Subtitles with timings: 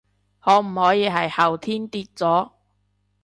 [0.39, 2.49] 可唔可以係後天跌咗？